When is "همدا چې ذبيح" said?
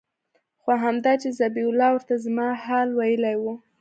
0.83-1.67